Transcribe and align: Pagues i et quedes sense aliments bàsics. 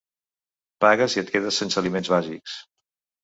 Pagues 0.85 1.17
i 1.17 1.19
et 1.23 1.29
quedes 1.35 1.59
sense 1.63 1.79
aliments 1.83 2.11
bàsics. 2.17 2.57